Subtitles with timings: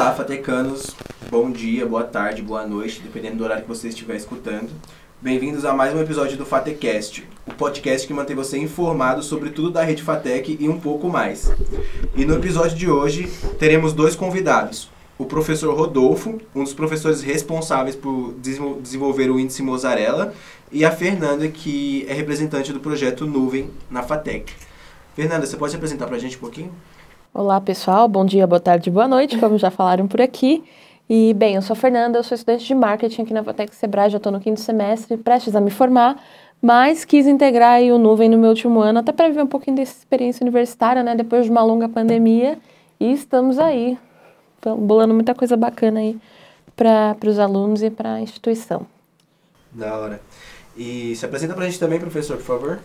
[0.00, 0.96] Olá, fatecanos.
[1.30, 4.70] Bom dia, boa tarde, boa noite, dependendo do horário que você estiver escutando.
[5.20, 9.70] Bem-vindos a mais um episódio do Fatecast, o podcast que mantém você informado sobre tudo
[9.70, 11.52] da rede Fatec e um pouco mais.
[12.16, 14.88] E no episódio de hoje teremos dois convidados.
[15.18, 20.32] O professor Rodolfo, um dos professores responsáveis por desenvolver o índice Mozarella,
[20.72, 24.50] e a Fernanda, que é representante do projeto Nuvem na Fatec.
[25.14, 26.72] Fernanda, você pode se apresentar para a gente um pouquinho?
[27.32, 28.08] Olá, pessoal.
[28.08, 30.64] Bom dia, boa tarde, boa noite, como já falaram por aqui.
[31.08, 34.10] E, bem, eu sou a Fernanda, eu sou estudante de marketing aqui na Fatec Sebrae,
[34.10, 36.20] já estou no quinto semestre, prestes a me formar,
[36.60, 39.96] mas quis integrar o Nuvem no meu último ano, até para viver um pouquinho dessa
[39.96, 42.58] experiência universitária, né, depois de uma longa pandemia,
[42.98, 43.96] e estamos aí,
[44.78, 46.18] bolando muita coisa bacana aí
[46.74, 48.84] para os alunos e para a instituição.
[49.70, 50.20] Da hora.
[50.76, 52.80] E se apresenta para a gente também, professor, por favor.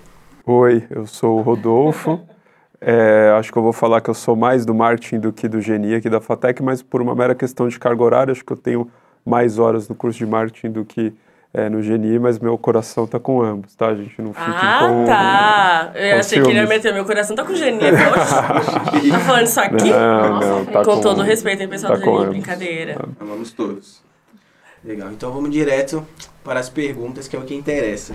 [0.45, 2.19] Oi, eu sou o Rodolfo.
[2.81, 5.59] É, acho que eu vou falar que eu sou mais do marketing do que do
[5.59, 8.57] GNI aqui da FATEC, mas por uma mera questão de carga horária, acho que eu
[8.57, 8.89] tenho
[9.25, 11.13] mais horas no curso de marketing do que
[11.53, 13.87] é, no GNI, mas meu coração tá com ambos, tá?
[13.87, 15.91] A gente não fica ah, com Ah, tá.
[15.93, 17.79] Com eu achei que ele ia meter, meu coração tá com o GNI.
[19.09, 19.89] tá falando isso aqui?
[19.89, 22.97] Não, não, tá com, com todo respeito, hein, pessoal tá do GNI, brincadeira.
[23.21, 24.04] Amamos todos.
[24.85, 26.05] Legal, então vamos direto
[26.43, 28.13] para as perguntas, que é o que interessa.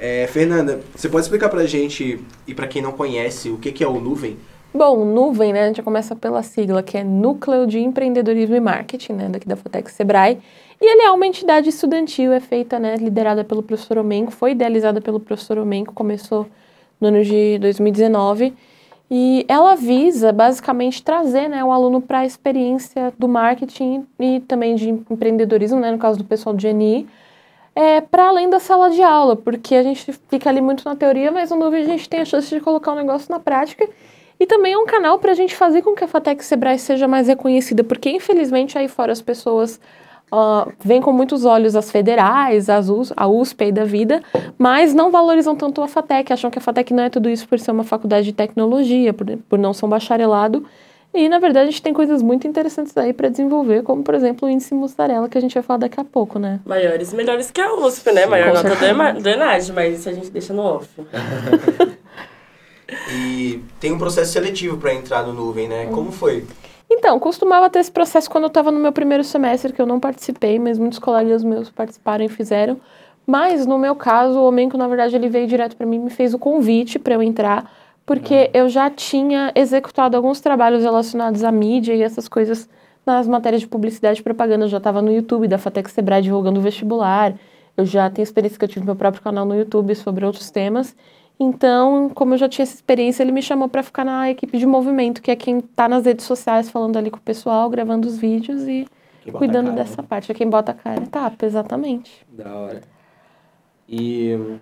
[0.00, 3.70] É, Fernanda, você pode explicar para a gente, e para quem não conhece, o que,
[3.70, 4.38] que é o Nuvem?
[4.72, 9.12] Bom, Nuvem, né, a gente começa pela sigla, que é Núcleo de Empreendedorismo e Marketing,
[9.12, 10.38] né, daqui da Fotec Sebrae.
[10.80, 15.02] E ele é uma entidade estudantil, é feita, né, liderada pelo professor Omenco, foi idealizada
[15.02, 16.46] pelo professor Omenco, começou
[16.98, 18.54] no ano de 2019.
[19.10, 24.74] E ela visa basicamente trazer né, o aluno para a experiência do marketing e também
[24.74, 27.06] de empreendedorismo, né, no caso do pessoal do GNI,
[27.74, 31.30] é, para além da sala de aula, porque a gente fica ali muito na teoria,
[31.30, 33.88] mas no Nuvem a gente tem a chance de colocar o um negócio na prática.
[34.40, 37.06] E também é um canal para a gente fazer com que a Fatec Sebrae seja
[37.06, 39.80] mais reconhecida, porque infelizmente aí fora as pessoas
[40.32, 44.22] uh, veem com muitos olhos as federais, as US, a USP aí da vida,
[44.58, 47.58] mas não valorizam tanto a FATEC, acham que a FATEC não é tudo isso por
[47.58, 50.64] ser uma faculdade de tecnologia, por, por não ser um bacharelado.
[51.14, 54.46] E, na verdade, a gente tem coisas muito interessantes aí para desenvolver, como, por exemplo,
[54.46, 56.60] o índice mussarela, que a gente vai falar daqui a pouco, né?
[56.66, 58.26] Maiores e melhores que a USP, né?
[58.26, 60.88] Maior nota do, do Enad, mas isso a gente deixa no off.
[63.10, 65.86] e tem um processo seletivo para entrar no Nuvem, né?
[65.86, 66.44] Como foi?
[66.90, 69.98] Então, costumava ter esse processo quando eu estava no meu primeiro semestre, que eu não
[69.98, 72.80] participei, mas muitos colegas meus participaram e fizeram.
[73.26, 76.10] Mas, no meu caso, o Omenco, na verdade, ele veio direto para mim e me
[76.10, 77.72] fez o convite para eu entrar,
[78.04, 78.50] porque uhum.
[78.54, 82.68] eu já tinha executado alguns trabalhos relacionados à mídia e essas coisas
[83.04, 84.64] nas matérias de publicidade e propaganda.
[84.64, 87.34] Eu já estava no YouTube da Fatec Sebrae divulgando o vestibular.
[87.76, 90.50] Eu já tenho experiência que eu tive no meu próprio canal no YouTube sobre outros
[90.50, 90.94] temas.
[91.38, 94.66] Então, como eu já tinha essa experiência, ele me chamou para ficar na equipe de
[94.66, 98.16] movimento, que é quem está nas redes sociais falando ali com o pessoal, gravando os
[98.16, 98.86] vídeos e
[99.32, 100.08] cuidando cara, dessa né?
[100.08, 100.32] parte.
[100.32, 102.26] É quem bota a cara tapa, exatamente.
[102.30, 102.80] Da hora.
[103.86, 104.58] E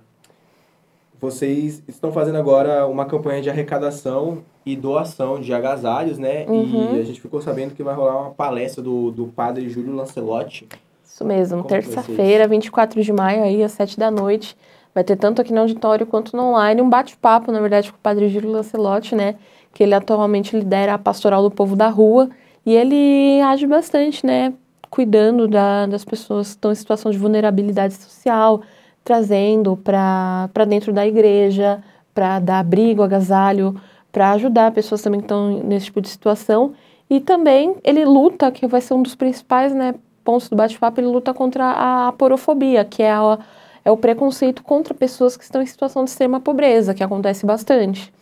[1.20, 6.44] vocês estão fazendo agora uma campanha de arrecadação e doação de agasalhos, né?
[6.46, 6.96] Uhum.
[6.96, 10.68] E a gente ficou sabendo que vai rolar uma palestra do, do padre Júlio Lancelotti.
[11.04, 14.56] Isso mesmo, terça-feira, 24 de maio, aí, às 7 da noite.
[14.94, 18.00] Vai ter tanto aqui no auditório quanto no online um bate-papo, na verdade, com o
[18.00, 19.34] padre Giro Lancelotti, né?
[19.72, 22.30] Que ele atualmente lidera a pastoral do povo da rua.
[22.64, 24.54] E ele age bastante, né?
[24.88, 28.62] Cuidando da, das pessoas que estão em situação de vulnerabilidade social,
[29.02, 31.82] trazendo para dentro da igreja,
[32.14, 33.74] para dar abrigo, agasalho,
[34.12, 36.72] para ajudar pessoas também que estão nesse tipo de situação.
[37.10, 41.08] E também ele luta, que vai ser um dos principais né, pontos do bate-papo, ele
[41.08, 43.38] luta contra a aporofobia, que é a
[43.84, 48.12] é o preconceito contra pessoas que estão em situação de extrema pobreza, que acontece bastante.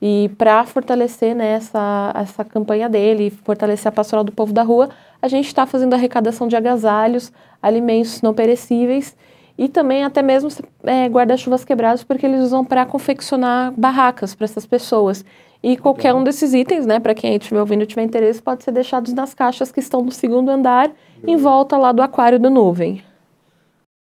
[0.00, 4.90] E para fortalecer né, essa, essa campanha dele, fortalecer a pastoral do povo da rua,
[5.22, 7.32] a gente está fazendo arrecadação de agasalhos,
[7.62, 9.16] alimentos não perecíveis
[9.56, 10.50] e também até mesmo
[10.84, 15.24] é, guarda-chuvas quebrados, porque eles usam para confeccionar barracas para essas pessoas.
[15.62, 18.72] E qualquer um desses itens, né, para quem estiver ouvindo e tiver interesse, pode ser
[18.72, 20.90] deixados nas caixas que estão no segundo andar,
[21.26, 23.02] em volta lá do aquário do nuvem.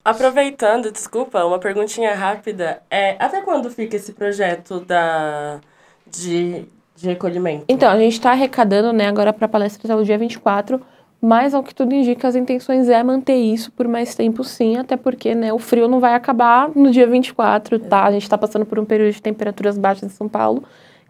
[0.04, 2.82] Aproveitando, desculpa, uma perguntinha rápida.
[2.90, 5.60] É, até quando fica esse projeto da,
[6.08, 6.66] de,
[6.96, 7.66] de recolhimento?
[7.68, 10.82] Então, a gente está arrecadando né, agora para a palestra até o dia 24,
[11.22, 14.98] mas ao que tudo indica, as intenções é manter isso por mais tempo sim, até
[14.98, 18.06] porque né, o frio não vai acabar no dia 24, tá?
[18.06, 20.64] A gente está passando por um período de temperaturas baixas em São Paulo,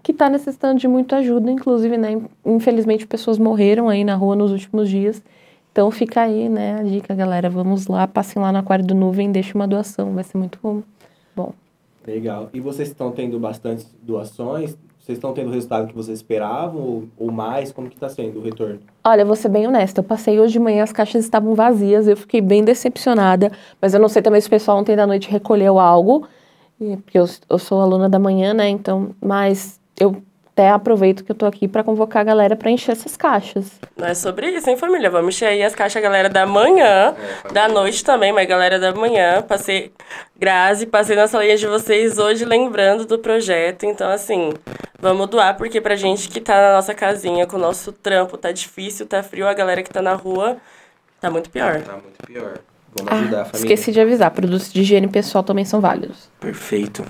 [0.04, 4.52] que está necessitando de muita ajuda, inclusive, né, infelizmente, pessoas morreram aí na rua nos
[4.52, 5.24] últimos dias.
[5.72, 7.50] Então fica aí, né, a dica, galera.
[7.50, 10.84] Vamos lá, passem lá no Aquário do Nuvem, deixem uma doação, vai ser muito bom.
[12.06, 12.50] Legal.
[12.54, 14.76] E vocês estão tendo bastante doações?
[15.00, 17.72] Vocês estão tendo o resultado que vocês esperavam ou, ou mais?
[17.72, 18.80] Como que está sendo o retorno?
[19.04, 20.00] Olha, vou ser bem honesta.
[20.00, 22.08] Eu passei hoje de manhã, as caixas estavam vazias.
[22.08, 23.52] Eu fiquei bem decepcionada.
[23.82, 26.28] Mas eu não sei também se o pessoal ontem da noite recolheu algo.
[26.78, 28.70] Porque eu, eu sou aluna da manhã, né?
[28.70, 30.22] Então, mas eu
[30.54, 33.80] até aproveito que eu tô aqui para convocar a galera para encher essas caixas.
[33.96, 35.10] Não é sobre isso, hein, família?
[35.10, 37.16] Vamos encher aí as caixas, galera da manhã,
[37.46, 39.42] é, da noite também, mas galera da manhã.
[39.42, 39.94] Passei,
[40.38, 43.86] Grazi, passei na salinha de vocês hoje lembrando do projeto.
[43.86, 44.54] Então, assim,
[45.00, 48.52] vamos doar, porque pra gente que tá na nossa casinha com o nosso trampo, tá
[48.52, 50.58] difícil, tá frio, a galera que tá na rua,
[51.22, 51.82] tá muito pior.
[51.82, 52.60] Tá muito pior.
[52.94, 53.74] Vamos ajudar ah, a família.
[53.74, 56.30] Esqueci de avisar, produtos de higiene pessoal também são válidos.
[56.42, 57.06] Perfeito.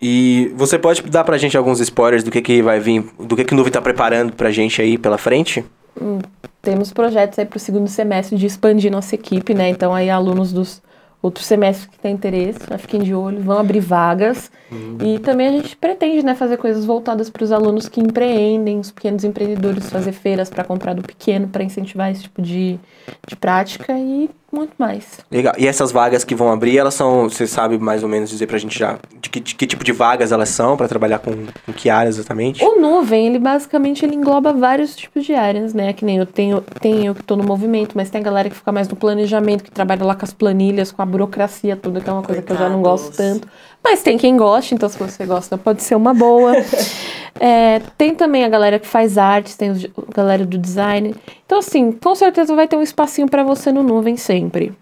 [0.00, 3.44] E você pode dar pra gente alguns spoilers do que, que vai vir, do que,
[3.44, 5.64] que o Nuvem tá preparando pra gente aí pela frente?
[6.00, 6.20] Hum,
[6.62, 9.68] temos projetos aí pro segundo semestre de expandir nossa equipe, né?
[9.68, 10.80] Então aí alunos dos
[11.22, 14.50] outros semestres que têm interesse, fiquem de olho, vão abrir vagas.
[14.72, 14.96] Uhum.
[15.02, 18.90] E também a gente pretende né, fazer coisas voltadas para os alunos que empreendem, os
[18.90, 22.78] pequenos empreendedores, fazer feiras para comprar do pequeno, para incentivar esse tipo de,
[23.26, 25.20] de prática e muito mais.
[25.30, 25.54] Legal.
[25.58, 28.58] E essas vagas que vão abrir, elas são, você sabe mais ou menos dizer pra
[28.58, 31.32] gente já de que, de que tipo de vagas elas são para trabalhar com,
[31.64, 32.64] com que áreas exatamente?
[32.64, 35.92] O Nuvem, ele basicamente ele engloba vários tipos de áreas, né?
[35.92, 38.56] Que nem eu tenho, tem eu que tô no movimento, mas tem a galera que
[38.56, 42.08] fica mais no planejamento, que trabalha lá com as planilhas, com a burocracia, tudo, que
[42.08, 42.58] é uma coisa Coitados.
[42.58, 43.48] que eu já não gosto tanto.
[43.82, 46.52] Mas tem quem goste, então se você gosta, pode ser uma boa.
[47.40, 51.14] é, tem também a galera que faz artes, tem a galera do design.
[51.46, 54.72] Então, assim, com certeza vai ter um espacinho para você no Nuvem sempre.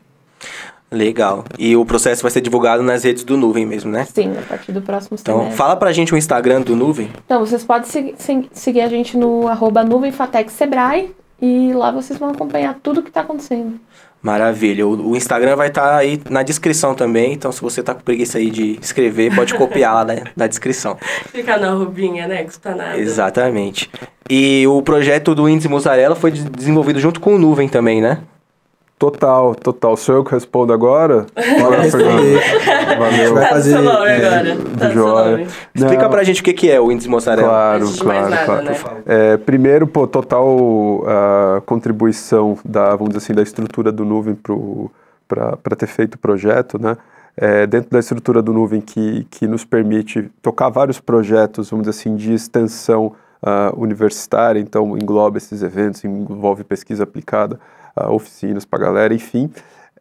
[0.90, 1.44] Legal.
[1.58, 4.06] E o processo vai ser divulgado nas redes do Nuvem mesmo, né?
[4.06, 5.54] Sim, a partir do próximo então, semestre.
[5.54, 7.10] Então, fala pra gente o Instagram do Nuvem.
[7.24, 9.84] Então, vocês podem seguir, seguir a gente no arroba
[10.48, 13.78] Sebrae e lá vocês vão acompanhar tudo que está acontecendo.
[14.20, 14.86] Maravilha.
[14.86, 18.00] O, o Instagram vai estar tá aí na descrição também, então se você tá com
[18.00, 20.96] preguiça aí de escrever, pode copiar lá na, na descrição.
[21.30, 22.42] Fica na rubinha, né?
[22.44, 22.98] Custa nada.
[22.98, 23.90] Exatamente.
[24.28, 28.18] E o projeto do Índice Mussarela foi desenvolvido junto com o Nuvem também, né?
[28.98, 29.96] Total, total.
[29.96, 31.24] Sou eu que respondo agora?
[31.60, 32.40] Bora, Fernando.
[32.98, 33.34] Valeu.
[33.34, 34.56] Vai fazer é, agora.
[34.76, 35.46] Tá Joia.
[35.72, 37.48] Explica pra gente o que, que é o índice mozzarella.
[37.48, 38.64] Claro, claro, nada, claro.
[38.64, 38.76] Né?
[39.06, 44.36] É, primeiro, pô, total uh, contribuição da, vamos dizer assim, da estrutura do Nuvem
[45.28, 46.96] para ter feito o projeto, né?
[47.36, 52.00] É, dentro da estrutura do Nuvem que, que nos permite tocar vários projetos, vamos dizer
[52.00, 57.60] assim, de extensão uh, universitária, então engloba esses eventos, envolve pesquisa aplicada,
[58.06, 59.50] uh, oficinas para galera, enfim,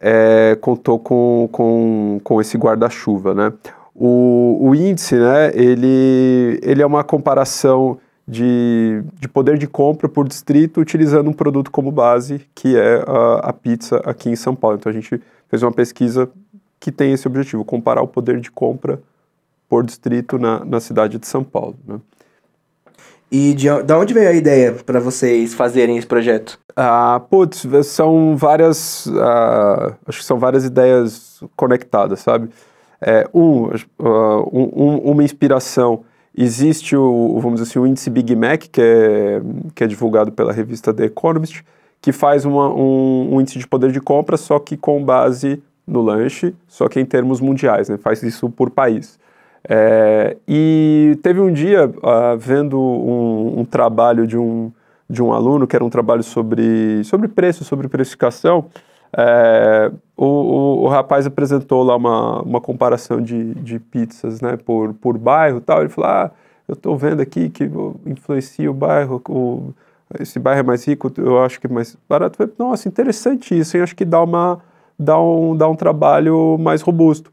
[0.00, 3.52] é, contou com, com, com esse guarda-chuva, né?
[3.94, 7.98] O, o índice, né, ele, ele é uma comparação
[8.28, 13.48] de, de poder de compra por distrito utilizando um produto como base, que é a,
[13.48, 14.76] a pizza aqui em São Paulo.
[14.76, 16.30] Então a gente fez uma pesquisa
[16.78, 19.00] que tem esse objetivo, comparar o poder de compra
[19.68, 21.76] por distrito na, na cidade de São Paulo.
[21.86, 21.98] Né?
[23.30, 26.58] E de, de onde veio a ideia para vocês fazerem esse projeto?
[26.74, 32.48] Ah, putz, são várias, ah, acho que são várias ideias conectadas, sabe?
[33.00, 36.04] É, um, uh, um, uma inspiração,
[36.36, 39.42] existe o, vamos dizer assim, o índice Big Mac, que é,
[39.74, 41.62] que é divulgado pela revista The Economist,
[42.00, 46.00] que faz uma, um, um índice de poder de compra, só que com base no
[46.02, 47.96] lanche, só que em termos mundiais, né?
[47.96, 49.18] faz isso por país.
[49.68, 54.72] É, e teve um dia, uh, vendo um, um, trabalho de um,
[55.08, 58.66] de um aluno, que era um trabalho sobre, sobre preço, sobre precificação,
[59.16, 64.92] é, o, o, o, rapaz apresentou lá uma, uma comparação de, de pizzas né, por,
[64.94, 65.80] por bairro tal.
[65.80, 66.30] Ele falou: Ah,
[66.66, 67.70] eu estou vendo aqui que
[68.06, 69.72] influencia o bairro, o,
[70.18, 72.36] esse bairro é mais rico, eu acho que é mais barato.
[72.36, 73.82] falei, Nossa, interessante isso, hein?
[73.82, 74.60] acho que dá, uma,
[74.98, 77.30] dá, um, dá um trabalho mais robusto.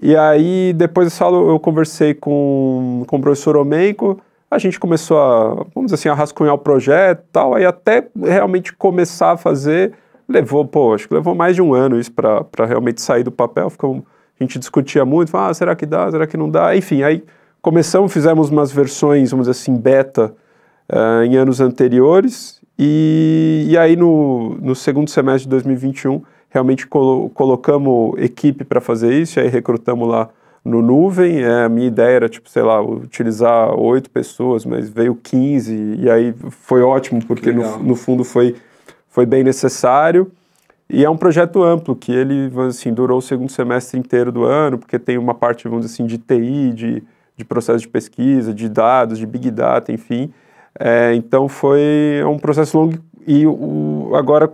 [0.00, 4.20] E aí, depois da aula, eu conversei com, com o professor Omenko,
[4.50, 8.06] a gente começou a, vamos dizer assim, a rascunhar o projeto e tal, aí até
[8.16, 9.94] realmente começar a fazer,
[10.28, 13.70] levou, pô, acho que levou mais de um ano isso para realmente sair do papel,
[13.70, 14.04] ficou,
[14.38, 17.24] a gente discutia muito, falava, ah, será que dá, será que não dá, enfim, aí
[17.62, 20.34] começamos, fizemos umas versões, vamos dizer assim, beta
[20.90, 26.22] uh, em anos anteriores, e, e aí no, no segundo semestre de 2021
[26.52, 30.28] realmente colo colocamos equipe para fazer isso, e aí recrutamos lá
[30.64, 31.42] no Nuvem.
[31.42, 36.10] É, a minha ideia era, tipo, sei lá, utilizar oito pessoas, mas veio 15, e
[36.10, 38.54] aí foi ótimo, porque no, no, fundo foi,
[39.08, 40.30] foi bem necessário.
[40.88, 44.76] E é um projeto amplo, que ele, assim, durou o segundo semestre inteiro do ano,
[44.76, 47.02] porque tem uma parte, vamos dizer assim, de TI, de,
[47.34, 50.30] de processo de pesquisa, de dados, de Big Data, enfim.
[50.78, 54.50] É, então foi um processo longo e o, agora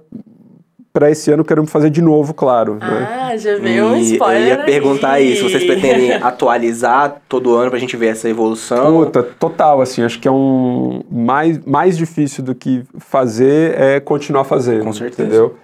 [0.93, 2.75] para esse ano queremos fazer de novo, claro.
[2.77, 3.09] né?
[3.09, 4.43] Ah, já veio um spoiler.
[4.43, 5.33] eu ia perguntar aí.
[5.33, 9.05] isso, vocês pretendem atualizar todo ano pra gente ver essa evolução?
[9.05, 14.45] Puta, total, assim, acho que é um mais, mais difícil do que fazer é continuar
[14.45, 14.85] fazendo.
[14.85, 15.23] Com certeza.
[15.23, 15.57] Entendeu?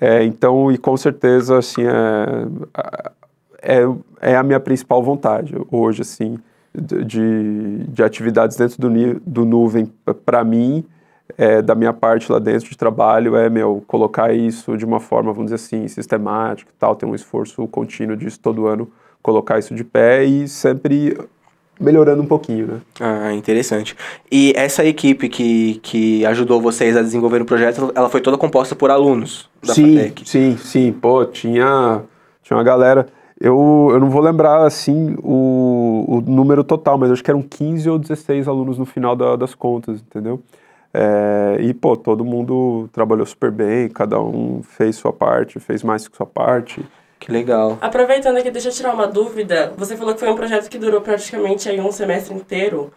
[0.00, 2.46] É, então, e com certeza, assim, é,
[3.62, 6.38] é, é a minha principal vontade hoje, assim,
[6.74, 9.90] de, de atividades dentro do, do nuvem,
[10.24, 10.84] para mim,
[11.38, 15.32] é, da minha parte lá dentro de trabalho, é, meu, colocar isso de uma forma,
[15.32, 18.90] vamos dizer assim, sistemática e tal, ter um esforço contínuo disso todo ano,
[19.22, 21.16] colocar isso de pé e sempre
[21.80, 22.80] melhorando um pouquinho, né?
[23.00, 23.96] Ah, interessante.
[24.30, 28.74] E essa equipe que, que ajudou vocês a desenvolver o projeto, ela foi toda composta
[28.76, 30.28] por alunos da sim, FATEC?
[30.28, 30.92] sim, sim.
[30.92, 32.02] Pô, tinha,
[32.42, 33.06] tinha uma galera.
[33.40, 37.90] Eu, eu não vou lembrar, assim, o, o número total, mas acho que eram 15
[37.90, 40.40] ou 16 alunos no final da- das contas, entendeu?
[40.94, 46.06] É, e, pô, todo mundo trabalhou super bem, cada um fez sua parte, fez mais
[46.06, 46.84] que sua parte.
[47.18, 47.78] Que legal.
[47.80, 49.72] Aproveitando aqui, deixa eu tirar uma dúvida.
[49.76, 52.92] Você falou que foi um projeto que durou praticamente aí um semestre inteiro.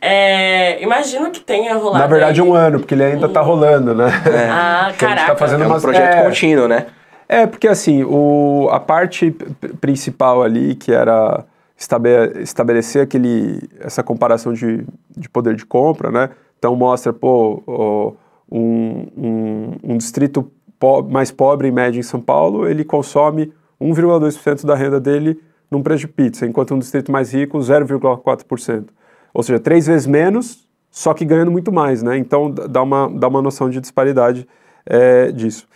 [0.00, 1.98] É, imagino que tenha rolado.
[1.98, 4.06] Na verdade, aí- um ano, porque ele ainda tá rolando, né?
[4.50, 5.26] Ah, Que a gente caraca.
[5.32, 6.86] tá fazendo É um umas- projeto é, contínuo, né?
[7.28, 9.34] É, porque assim, o, a parte
[9.80, 11.44] principal ali, que era
[11.76, 14.84] estabe- estabelecer aquele, essa comparação de,
[15.16, 16.30] de poder de compra, né?
[16.64, 18.16] Então mostra, pô,
[18.50, 24.64] um, um, um distrito po- mais pobre, em média, em São Paulo, ele consome 1,2%
[24.64, 25.38] da renda dele
[25.70, 28.86] num preço de pizza, enquanto um distrito mais rico, 0,4%.
[29.34, 32.16] Ou seja, três vezes menos, só que ganhando muito mais, né?
[32.16, 34.48] Então dá uma, dá uma noção de disparidade
[34.86, 35.68] é, disso.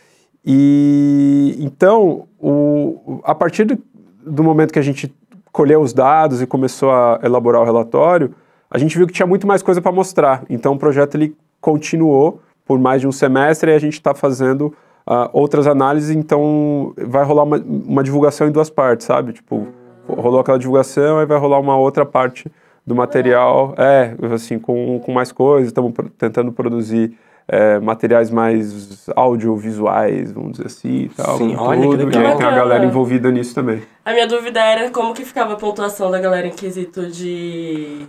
[0.43, 3.79] E então, o, a partir do,
[4.27, 5.15] do momento que a gente
[5.53, 8.35] colheu os dados e começou a elaborar o relatório,
[8.71, 10.45] a gente viu que tinha muito mais coisa para mostrar.
[10.51, 14.75] Então, o projeto ele continuou por mais de um semestre e a gente está fazendo
[15.07, 16.11] ah, outras análises.
[16.15, 19.33] Então, vai rolar uma, uma divulgação em duas partes, sabe?
[19.33, 19.67] Tipo,
[20.07, 22.51] rolou aquela divulgação, aí vai rolar uma outra parte
[22.87, 25.69] do material, é, assim, com, com mais coisas.
[25.69, 27.13] Estamos pro- tentando produzir
[27.47, 31.39] é, materiais mais audiovisuais, vamos dizer assim, e tal.
[31.39, 32.05] Sim, olha que tudo.
[32.07, 32.23] legal.
[32.23, 33.83] E aí tem a galera envolvida nisso também.
[34.05, 38.07] A minha dúvida era como que ficava a pontuação da galera em quesito de.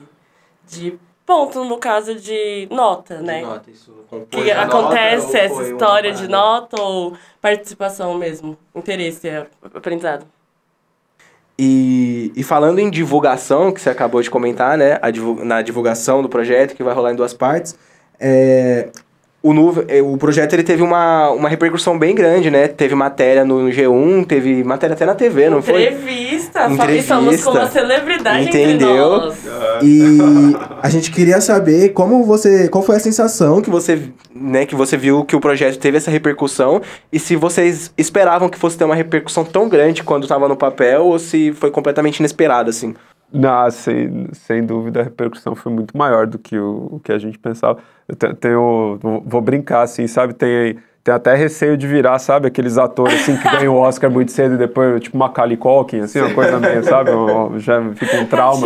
[0.69, 3.41] De ponto, no caso de nota, né?
[3.41, 3.93] Nota, isso
[4.29, 8.57] Que a nota acontece ou essa história de nota ou participação mesmo?
[8.75, 10.25] Interesse, é, aprendizado.
[11.57, 14.97] E, e falando em divulgação, que você acabou de comentar, né?
[15.43, 17.77] na divulgação do projeto, que vai rolar em duas partes,
[18.17, 18.89] é,
[19.41, 22.67] o, Nuve- é, o projeto ele teve uma, uma repercussão bem grande, né?
[22.67, 25.83] Teve matéria no G1, teve matéria até na TV, não foi?
[25.83, 26.99] Entrevista, Entrevista.
[26.99, 28.67] Estamos com uma celebridade Entendeu?
[28.67, 29.37] entre nós.
[29.81, 30.17] E
[30.83, 34.01] a gente queria saber como você, qual foi a sensação que você,
[34.35, 36.81] né, que você viu que o projeto teve essa repercussão
[37.11, 41.05] e se vocês esperavam que fosse ter uma repercussão tão grande quando estava no papel
[41.05, 42.93] ou se foi completamente inesperado assim.
[43.31, 47.17] Não, sem, sem dúvida a repercussão foi muito maior do que o, o que a
[47.19, 47.77] gente pensava.
[48.07, 50.33] Eu te- tenho, vou- brincar assim, sabe?
[50.33, 52.47] Tem, tem até receio de virar, sabe?
[52.47, 56.19] Aqueles atores assim que ganham o Oscar muito cedo e depois, tipo Macaulay Culkin, assim,
[56.19, 57.11] uma coisa meio, sabe?
[57.11, 58.65] Um- já fica um trauma.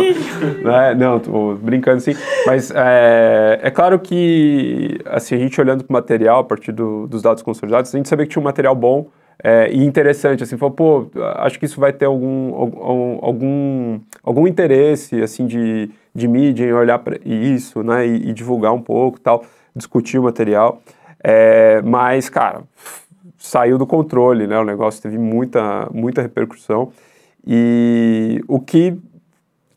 [0.62, 0.94] né?
[0.94, 2.14] Não, tô brincando assim.
[2.46, 7.06] Mas é, é claro que, assim, a gente olhando para o material a partir do-
[7.06, 9.08] dos dados consolidados, a gente sabia que tinha um material bom
[9.42, 14.46] é, e interessante, assim, falou, pô, acho que isso vai ter algum, algum, algum, algum
[14.46, 19.20] interesse, assim, de, de mídia em olhar para isso, né, e, e divulgar um pouco
[19.20, 20.80] tal, discutir o material,
[21.26, 22.62] É, mas, cara,
[23.38, 26.92] saiu do controle, né, o negócio teve muita, muita repercussão.
[27.46, 28.96] E o que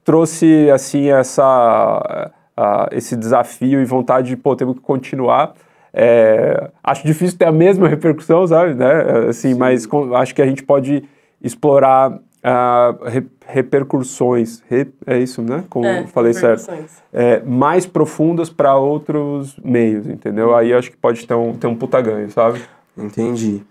[0.03, 5.53] trouxe, assim, essa, a- esse desafio e vontade de, pô, temos que continuar,
[5.93, 9.27] é, acho difícil ter a mesma repercussão, sabe, né?
[9.29, 11.03] Assim, mas com- acho que a gente pode
[11.41, 15.63] explorar ah, re- repercussões, re- é isso, né?
[15.69, 16.69] Como É, eu falei certo.
[17.13, 20.55] É, mais profundas para outros meios, entendeu?
[20.55, 22.61] Aí acho que pode ter um, ter um puta ganho, sabe?
[22.97, 23.63] Entendi.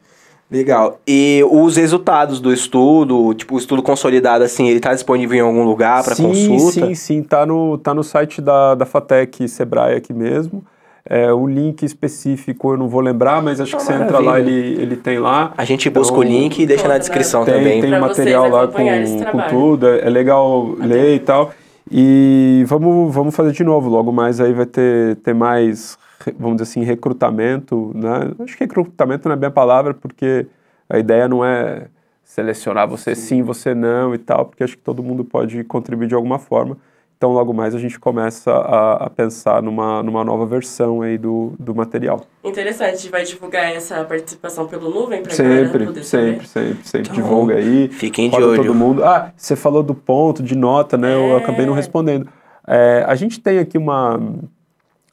[0.50, 1.00] Legal.
[1.06, 5.64] E os resultados do estudo, tipo, o estudo consolidado, assim, ele tá disponível em algum
[5.64, 6.86] lugar para sim, consulta?
[6.86, 10.64] Sim, sim, tá no, tá no site da, da Fatec Sebrae aqui mesmo.
[11.08, 14.80] É, o link específico eu não vou lembrar, mas acho que você entra lá, ele,
[14.82, 15.52] ele tem lá.
[15.56, 17.80] A gente busca Então, o link e deixa na Coloca descrição Tem, também.
[17.80, 18.82] tem Pra material lá com,
[19.30, 21.52] com tudo, é, é legal ler e tal.
[21.90, 25.96] E vamos, vamos fazer de novo, logo mais aí vai ter, ter mais,
[26.36, 28.32] vamos dizer assim, recrutamento, né?
[28.40, 30.46] Acho que recrutamento não é bem a palavra, porque
[30.90, 31.86] a ideia não é
[32.24, 36.14] selecionar você sim, você não e tal, porque acho que todo mundo pode contribuir de
[36.16, 36.76] alguma forma.
[37.16, 41.54] Então, logo mais a gente começa a, a pensar numa, numa nova versão aí do,
[41.58, 42.20] do material.
[42.44, 46.66] Interessante, vai divulgar essa participação pelo Nuvem para Sempre, poder sempre, saber?
[46.68, 47.10] sempre, sempre.
[47.12, 47.88] Então, Divulga aí.
[47.88, 48.62] Fiquem de olho.
[48.62, 49.02] todo mundo.
[49.02, 51.14] Ah, você falou do ponto, de nota, né?
[51.14, 51.36] Eu É.
[51.38, 52.28] acabei não respondendo.
[52.66, 54.20] É, a gente tem aqui uma,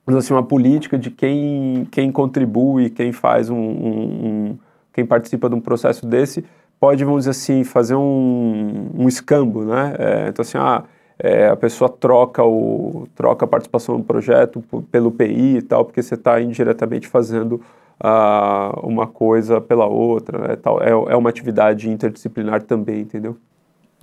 [0.08, 4.58] assim, uma política de quem, quem contribui, quem faz um, um- um-
[4.92, 6.44] quem participa de um processo desse,
[6.82, 9.96] pode, vamos dizer assim, fazer um, um escambo, né?
[9.98, 10.84] É, então, assim, ah,
[11.20, 16.02] é, a pessoa troca, o, troca a participação no projeto pelo PI e tal, porque
[16.02, 17.62] você está indiretamente fazendo
[18.00, 20.56] ah, uma coisa pela outra, né?
[20.56, 20.82] Tal.
[20.82, 23.38] É, é uma atividade interdisciplinar também, entendeu?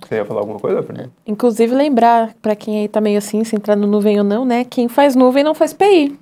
[0.01, 1.11] Você ia falar alguma coisa, Fernando?
[1.27, 4.65] Inclusive, lembrar, pra quem aí tá meio assim, se entrar no nuvem ou não, né?
[4.65, 6.17] Quem faz nuvem não faz PI.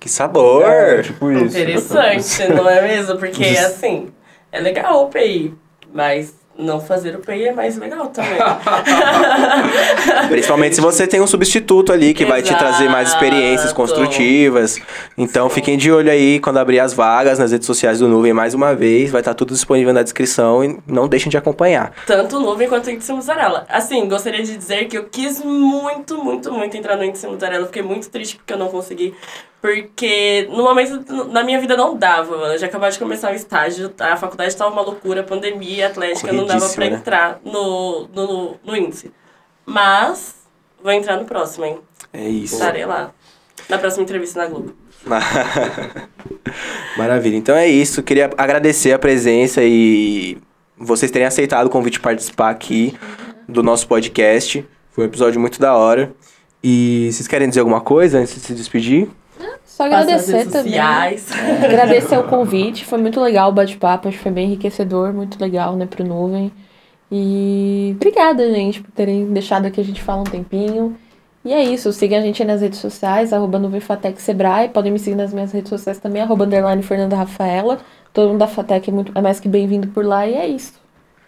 [0.00, 0.64] Que sabor!
[0.64, 1.56] É, tipo isso.
[1.56, 3.16] Interessante, não é mesmo?
[3.18, 4.08] Porque, assim,
[4.50, 5.54] é legal o PI,
[5.94, 8.38] mas não fazer o PI é mais legal também.
[10.28, 13.74] Principalmente se você tem um substituto ali que vai te trazer mais experiências Exato.
[13.74, 14.78] construtivas.
[15.16, 18.54] Então fiquem de olho aí quando abrir as vagas nas redes sociais do Nuvem mais
[18.54, 19.10] uma vez.
[19.10, 21.92] Vai estar tudo disponível na descrição e não deixem de acompanhar.
[22.06, 23.64] Tanto o Nuvem quanto o Índice Mussarela.
[23.68, 27.66] Assim, gostaria de dizer que eu quis muito, muito, muito entrar no Índice Mussarela.
[27.66, 29.14] Fiquei muito triste porque eu não consegui.
[29.62, 32.34] Porque no momento, na minha vida não dava.
[32.34, 36.58] Eu já acabava de começar o estágio, a faculdade estava uma loucura, pandemia, atlética, não
[36.58, 36.96] dava pra né?
[36.96, 39.12] entrar no, no, no, no índice.
[39.64, 40.36] Mas
[40.82, 41.78] vou entrar no próximo, hein?
[42.12, 42.54] É isso.
[42.54, 43.12] Estarei lá.
[43.68, 44.74] Na próxima entrevista na Globo.
[46.96, 47.36] Maravilha.
[47.36, 48.02] Então é isso.
[48.02, 50.38] Queria agradecer a presença e
[50.76, 52.94] vocês terem aceitado o convite de participar aqui
[53.48, 54.66] do nosso podcast.
[54.90, 56.12] Foi um episódio muito da hora.
[56.62, 59.08] E vocês querem dizer alguma coisa antes de se despedir?
[59.82, 60.72] Só agradecer redes também.
[60.72, 61.28] sociais.
[61.64, 65.76] Agradecer o convite, foi muito legal o bate-papo, acho que foi bem enriquecedor, muito legal,
[65.76, 66.52] né, pro Nuvem.
[67.10, 70.96] E obrigada, gente, por terem deixado aqui a gente falar um tempinho.
[71.44, 74.98] E é isso, sigam a gente aí nas redes sociais, arroba NuvemFatec Sebrae, podem me
[74.98, 77.80] seguir nas minhas redes sociais também, arroba underline Fernanda Rafaela.
[78.12, 80.74] Todo mundo da Fatec é, muito, é mais que bem-vindo por lá e é isso.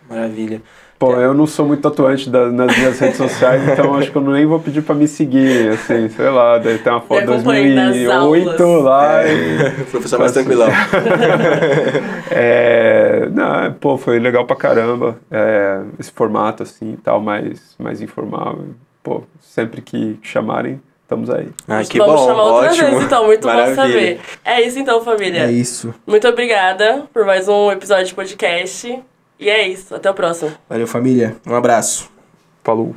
[0.09, 0.63] Maravilha.
[1.07, 4.23] Pô, eu não sou muito atuante da- nas minhhas redes sociais, então acho que eu
[4.23, 7.35] nem vou pedir pra me seguir, assim, sei lá, daí tem uma foto de Me
[7.35, 8.85] acompanhe nas 2008 aulas.
[8.85, 9.71] lá e...
[9.91, 10.69] Professor mais tranquilão.
[12.31, 17.75] É, não, é, pô, foi legal pra caramba, é, esse formato, assim, e tal, mais,
[17.79, 18.59] mais informal.
[19.03, 21.49] Pô, sempre que chamarem, estamos aí.
[21.69, 22.27] Ah, que Vamos bom.
[22.27, 22.91] chamar outra Ótimo.
[22.91, 23.27] vez, então.
[23.27, 23.77] Muito Maravilha.
[23.77, 24.21] bom saber.
[24.45, 25.41] É isso então, família.
[25.47, 25.95] É isso.
[26.07, 28.99] Muito obrigada por mais um episódio de podcast.
[29.39, 29.95] E é isso.
[29.95, 30.53] Até o próximo.
[30.69, 31.37] Valeu, família.
[31.47, 32.11] Um abraço.
[32.63, 32.95] Falou.